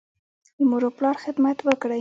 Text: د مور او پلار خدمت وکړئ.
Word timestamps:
د 0.57 0.59
مور 0.69 0.83
او 0.87 0.91
پلار 0.97 1.15
خدمت 1.23 1.57
وکړئ. 1.63 1.89